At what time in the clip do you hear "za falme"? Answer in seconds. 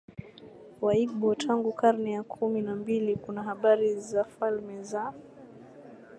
3.99-4.83